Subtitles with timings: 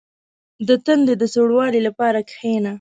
[0.67, 2.69] •د تندي د سوړوالي لپاره کښېنه.